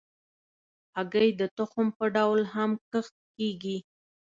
هګۍ 0.95 1.29
د 1.39 1.41
تخم 1.57 1.87
په 1.97 2.05
ډول 2.15 2.41
هم 2.53 2.71
کښت 2.91 3.15
کېږي. 3.37 3.77